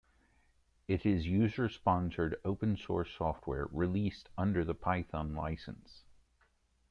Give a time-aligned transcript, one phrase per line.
[0.87, 6.05] It is user-sponsored, open-source software, released under the Python License.